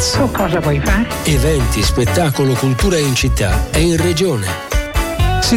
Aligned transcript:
Tu 0.00 0.30
cosa 0.30 0.60
vuoi 0.60 0.80
fare? 0.82 1.06
Eventi, 1.24 1.82
spettacolo, 1.82 2.54
cultura 2.54 2.96
in 2.96 3.14
città 3.14 3.70
e 3.70 3.80
in 3.82 3.98
regione. 3.98 4.79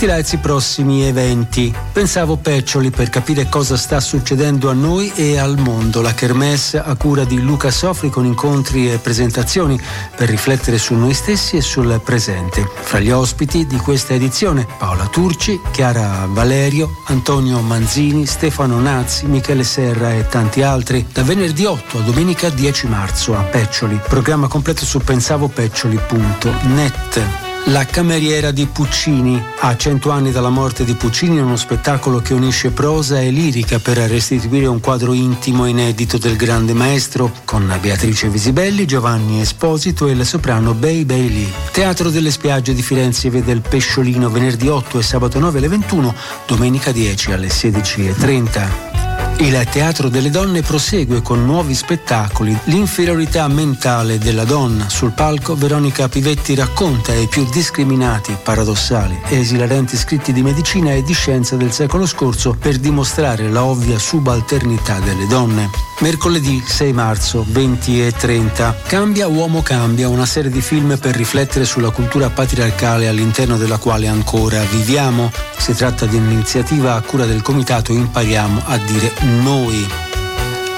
Lights 0.00 0.32
i 0.32 0.38
prossimi 0.38 1.04
eventi. 1.04 1.72
Pensavo 1.92 2.36
Peccioli 2.36 2.90
per 2.90 3.10
capire 3.10 3.48
cosa 3.48 3.76
sta 3.76 4.00
succedendo 4.00 4.70
a 4.70 4.72
noi 4.72 5.12
e 5.14 5.38
al 5.38 5.58
mondo. 5.58 6.02
La 6.02 6.14
Kermesse 6.14 6.78
a 6.78 6.94
cura 6.94 7.24
di 7.24 7.40
Luca 7.40 7.70
Sofri 7.70 8.10
con 8.10 8.24
incontri 8.24 8.92
e 8.92 8.98
presentazioni 8.98 9.80
per 10.14 10.28
riflettere 10.28 10.78
su 10.78 10.94
noi 10.94 11.14
stessi 11.14 11.56
e 11.56 11.62
sul 11.62 12.00
presente. 12.04 12.68
Fra 12.80 13.00
gli 13.00 13.10
ospiti 13.10 13.66
di 13.66 13.78
questa 13.78 14.14
edizione 14.14 14.66
Paola 14.78 15.06
Turci, 15.06 15.60
Chiara 15.70 16.26
Valerio, 16.28 16.98
Antonio 17.06 17.60
Manzini, 17.60 18.26
Stefano 18.26 18.78
Nazzi, 18.80 19.26
Michele 19.26 19.64
Serra 19.64 20.14
e 20.14 20.28
tanti 20.28 20.62
altri. 20.62 21.06
Da 21.12 21.22
venerdì 21.22 21.64
8 21.64 21.98
a 21.98 22.02
domenica 22.02 22.50
10 22.50 22.88
marzo 22.88 23.36
a 23.36 23.42
Peccioli. 23.42 24.00
Programma 24.06 24.48
completo 24.48 24.84
su 24.84 25.00
pensavopeccioli.net. 25.00 27.47
La 27.66 27.84
cameriera 27.84 28.50
di 28.50 28.66
Puccini. 28.66 29.42
A 29.60 29.76
cento 29.76 30.10
anni 30.10 30.32
dalla 30.32 30.48
morte 30.48 30.84
di 30.84 30.94
Puccini 30.94 31.36
è 31.36 31.42
uno 31.42 31.56
spettacolo 31.56 32.20
che 32.20 32.32
unisce 32.32 32.70
prosa 32.70 33.20
e 33.20 33.30
lirica 33.30 33.78
per 33.78 33.98
restituire 33.98 34.66
un 34.66 34.80
quadro 34.80 35.12
intimo 35.12 35.66
e 35.66 35.70
inedito 35.70 36.16
del 36.16 36.36
grande 36.36 36.72
maestro 36.72 37.30
con 37.44 37.76
Beatrice 37.80 38.28
Visibelli, 38.28 38.86
Giovanni 38.86 39.40
Esposito 39.40 40.06
e 40.06 40.14
la 40.14 40.24
soprano 40.24 40.72
Bei 40.72 41.04
Bailey. 41.04 41.52
Teatro 41.70 42.08
delle 42.08 42.30
spiagge 42.30 42.72
di 42.72 42.82
Firenze 42.82 43.28
vede 43.28 43.52
il 43.52 43.60
Pesciolino 43.60 44.30
venerdì 44.30 44.68
8 44.68 44.98
e 44.98 45.02
sabato 45.02 45.38
9 45.38 45.58
alle 45.58 45.68
21, 45.68 46.14
domenica 46.46 46.90
10 46.90 47.32
alle 47.32 47.48
16.30. 47.48 48.97
Il 49.40 49.68
Teatro 49.70 50.08
delle 50.08 50.30
Donne 50.30 50.62
prosegue 50.62 51.22
con 51.22 51.44
nuovi 51.44 51.72
spettacoli. 51.72 52.58
L'inferiorità 52.64 53.46
mentale 53.46 54.18
della 54.18 54.42
donna. 54.42 54.88
Sul 54.88 55.12
palco 55.12 55.54
Veronica 55.54 56.08
Pivetti 56.08 56.56
racconta 56.56 57.14
i 57.14 57.28
più 57.28 57.48
discriminati, 57.48 58.36
paradossali 58.42 59.16
e 59.28 59.38
esilarenti 59.38 59.96
scritti 59.96 60.32
di 60.32 60.42
medicina 60.42 60.92
e 60.92 61.04
di 61.04 61.12
scienza 61.12 61.54
del 61.54 61.70
secolo 61.70 62.04
scorso 62.04 62.56
per 62.58 62.78
dimostrare 62.78 63.48
la 63.48 63.62
ovvia 63.62 63.98
subalternità 63.98 64.98
delle 64.98 65.28
donne. 65.28 65.87
Mercoledì 66.00 66.62
6 66.64 66.92
marzo 66.92 67.44
20 67.48 68.06
e 68.06 68.12
30 68.12 68.82
Cambia 68.86 69.26
Uomo 69.26 69.62
Cambia, 69.62 70.08
una 70.08 70.26
serie 70.26 70.48
di 70.50 70.60
film 70.60 70.96
per 70.96 71.16
riflettere 71.16 71.64
sulla 71.64 71.90
cultura 71.90 72.30
patriarcale 72.30 73.08
all'interno 73.08 73.56
della 73.56 73.78
quale 73.78 74.06
ancora 74.06 74.62
viviamo. 74.62 75.32
Si 75.56 75.74
tratta 75.74 76.06
di 76.06 76.16
un'iniziativa 76.16 76.94
a 76.94 77.00
cura 77.00 77.26
del 77.26 77.42
comitato 77.42 77.92
Impariamo 77.92 78.62
a 78.66 78.76
dire 78.78 79.12
noi. 79.42 79.86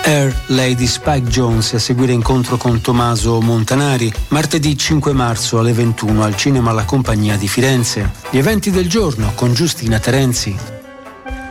Air 0.05 0.35
Lady 0.47 0.87
Spike 0.87 1.29
Jones 1.29 1.75
a 1.75 1.79
seguire 1.79 2.13
incontro 2.13 2.57
con 2.57 2.81
Tommaso 2.81 3.39
Montanari, 3.43 4.11
martedì 4.29 4.77
5 4.77 5.13
marzo 5.13 5.59
alle 5.59 5.75
21 5.75 6.23
al 6.23 6.35
Cinema 6.35 6.73
La 6.73 6.85
Compagnia 6.85 7.37
di 7.37 7.47
Firenze. 7.47 8.11
Gli 8.31 8.39
eventi 8.39 8.71
del 8.71 8.89
giorno 8.89 9.33
con 9.35 9.53
Giustina 9.53 9.99
Terenzi. 9.99 10.80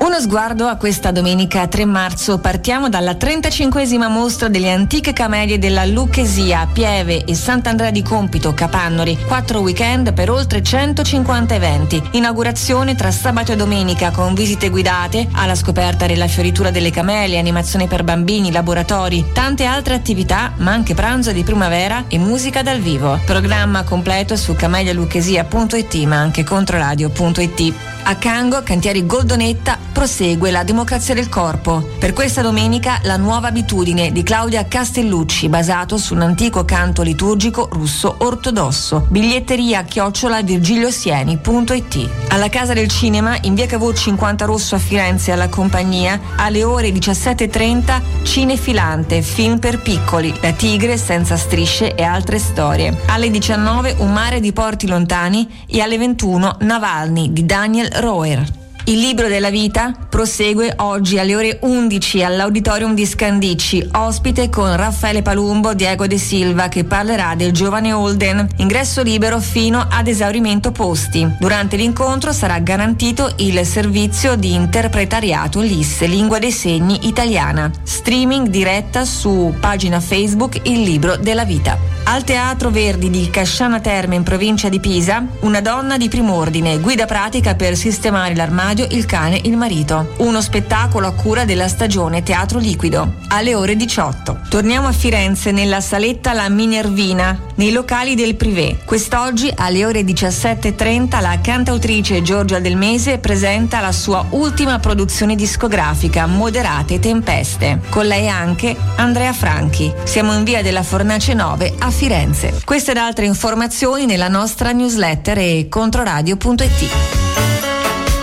Uno 0.10 0.22
sguardo 0.22 0.66
a 0.66 0.76
questa 0.76 1.12
domenica 1.12 1.68
3 1.68 1.86
marzo. 1.86 2.40
Partiamo 2.40 2.90
dalla 2.90 3.12
35esima 3.12 4.10
mostra 4.10 4.48
delle 4.48 4.72
antiche 4.72 5.14
camelie 5.14 5.60
della 5.60 5.86
Lucchesia, 5.86 6.68
Pieve 6.74 7.24
e 7.26 7.36
Sant'Andrea 7.36 7.92
di 7.92 8.02
Compito, 8.02 8.56
Capannori. 8.56 9.16
Quattro 9.28 9.60
weekend 9.60 10.12
per 10.14 10.32
oltre 10.32 10.64
150 10.64 11.54
eventi. 11.54 12.02
Inaugurazione 12.14 12.96
tra 12.96 13.12
sabato 13.12 13.52
e 13.52 13.56
domenica 13.56 14.10
con 14.10 14.34
visite 14.34 14.70
guidate, 14.70 15.28
alla 15.34 15.54
scoperta 15.54 16.08
della 16.08 16.28
fioritura 16.28 16.72
delle 16.72 16.90
camelie, 16.90 17.38
animazione 17.38 17.86
per 17.86 18.04
bambini, 18.04 18.52
laboratori, 18.52 19.30
tante 19.32 19.66
altre 19.66 19.94
attività, 19.94 20.54
ma 20.56 20.72
anche 20.72 20.96
pranzo 20.96 21.32
di 21.32 21.44
primavera 21.44 22.06
e 22.08 22.18
musica 22.18 22.64
dal 22.64 22.80
vivo. 22.80 23.20
Programma 23.28 23.84
completo 23.84 24.36
su 24.36 24.56
camelialucchesia.it 24.56 25.96
ma 26.08 26.16
anche 26.16 26.44
controradio.it. 26.44 27.99
A 28.04 28.16
Cango, 28.16 28.64
cantieri 28.64 29.06
Goldonetta, 29.06 29.78
prosegue 29.92 30.50
la 30.50 30.64
democrazia 30.64 31.14
del 31.14 31.30
corpo. 31.30 31.88
Per 32.00 32.14
questa 32.14 32.42
domenica 32.42 33.00
la 33.04 33.18
nuova 33.18 33.50
abitudine 33.50 34.12
di 34.12 34.24
Claudia 34.24 34.66
Castellucci, 34.66 35.50
basato 35.50 35.98
su 35.98 36.16
un 36.16 36.22
antico 36.22 36.66
canto 36.66 37.02
liturgico 37.04 37.68
russo 37.72 38.16
ortodosso. 38.20 39.06
Biglietteria 39.10 39.84
chiocciola 39.84 40.42
virgiliosieni.it. 40.42 42.10
Alla 42.30 42.50
Casa 42.50 42.74
del 42.74 42.88
Cinema, 42.88 43.38
in 43.42 43.54
via 43.54 43.68
Cavour 43.68 43.96
50 43.96 44.46
Rosso 44.46 44.76
a 44.76 44.80
Firenze, 44.80 45.32
alla 45.32 45.50
compagnia, 45.50 46.20
alle 46.38 46.64
ore 46.64 46.90
17.30, 46.90 48.02
Cinefilante, 48.24 49.22
film 49.22 49.60
per 49.60 49.82
piccoli, 49.82 50.34
La 50.42 50.54
tigre 50.54 50.98
senza 50.98 51.38
strisce 51.38 51.94
e 51.94 52.04
altre 52.04 52.40
storie. 52.40 52.98
Alle 53.08 53.30
19 53.30 53.96
Un 54.00 54.14
mare 54.14 54.40
di 54.40 54.54
porti 54.54 54.88
lontani 54.88 55.66
e 55.68 55.82
alle 55.82 55.98
21 55.98 56.58
Navalny 56.62 57.32
di 57.34 57.46
Daniel 57.46 57.89
Roer. 57.96 58.58
Il 58.90 58.98
libro 58.98 59.28
della 59.28 59.52
vita 59.52 59.94
prosegue 60.10 60.74
oggi 60.78 61.20
alle 61.20 61.36
ore 61.36 61.60
11 61.62 62.24
all'Auditorium 62.24 62.96
di 62.96 63.06
Scandicci, 63.06 63.88
ospite 63.92 64.50
con 64.50 64.76
Raffaele 64.76 65.22
Palumbo, 65.22 65.76
Diego 65.76 66.08
De 66.08 66.18
Silva 66.18 66.70
che 66.70 66.86
parlerà 66.86 67.36
del 67.36 67.52
giovane 67.52 67.94
Holden, 67.94 68.48
ingresso 68.56 69.04
libero 69.04 69.40
fino 69.40 69.86
ad 69.88 70.08
esaurimento 70.08 70.72
posti. 70.72 71.28
Durante 71.40 71.76
l'incontro 71.76 72.32
sarà 72.32 72.58
garantito 72.58 73.32
il 73.38 73.64
servizio 73.64 74.36
di 74.36 74.56
interpretariato 74.56 75.62
LIS, 75.62 76.08
lingua 76.08 76.40
dei 76.40 76.52
segni 76.52 77.08
italiana. 77.08 77.70
Streaming 77.84 78.48
diretta 78.48 79.06
su 79.06 79.54
pagina 79.60 80.00
Facebook 80.00 80.62
Il 80.64 80.82
libro 80.82 81.16
della 81.16 81.46
vita. 81.46 81.99
Al 82.12 82.24
Teatro 82.24 82.72
Verdi 82.72 83.12
di 83.12 83.30
Casciana 83.30 83.80
Terme 83.82 84.16
in 84.16 84.24
provincia 84.24 84.68
di 84.68 84.80
Pisa, 84.80 85.24
una 85.42 85.62
donna 85.62 85.96
di 85.96 86.10
prim'ordine, 86.10 86.80
guida 86.80 87.06
pratica 87.06 87.54
per 87.54 87.76
sistemare 87.76 88.34
l'armadio 88.34 88.88
il 88.90 89.06
cane, 89.06 89.40
il 89.44 89.56
marito. 89.56 90.16
Uno 90.18 90.42
spettacolo 90.42 91.06
a 91.06 91.14
cura 91.14 91.46
della 91.46 91.68
stagione 91.68 92.24
Teatro 92.24 92.58
Liquido, 92.58 93.18
alle 93.28 93.54
ore 93.54 93.76
18. 93.76 94.40
Torniamo 94.50 94.88
a 94.88 94.92
Firenze 94.92 95.52
nella 95.52 95.82
saletta 95.82 96.34
La 96.34 96.50
Minervina, 96.50 97.40
nei 97.60 97.72
locali 97.72 98.16
del 98.16 98.36
Privé. 98.36 98.78
Quest'oggi 98.86 99.52
alle 99.54 99.86
ore 99.86 100.02
17.30 100.02 101.22
la 101.22 101.40
cantautrice 101.42 102.22
Giorgia 102.22 102.60
Del 102.60 102.78
Mese 102.78 103.18
presenta 103.18 103.82
la 103.82 103.92
sua 103.92 104.26
ultima 104.30 104.80
produzione 104.80 105.36
discografica, 105.36 106.26
Moderate 106.26 107.00
Tempeste. 107.00 107.82
Con 107.90 108.06
lei 108.06 108.30
anche 108.30 108.76
Andrea 108.96 109.34
Franchi. 109.34 109.94
Siamo 110.04 110.34
in 110.34 110.46
via 110.46 110.62
della 110.62 110.84
Fornace 110.84 111.34
9 111.34 111.76
a 111.80 111.92
Firenze. 111.92 112.62
Queste 112.64 112.92
ed 112.92 112.98
altre 112.98 113.26
informazioni 113.26 114.06
nella 114.06 114.30
nostra 114.30 114.72
newsletter 114.72 115.38
e 115.38 115.68
controradio.it. 115.70 116.88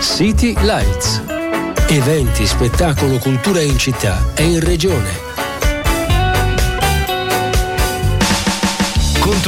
City 0.01 0.55
Lights. 0.61 1.21
Eventi, 1.89 2.45
spettacolo, 2.47 3.19
cultura 3.19 3.61
in 3.61 3.77
città 3.77 4.19
e 4.35 4.43
in 4.45 4.59
regione. 4.59 5.25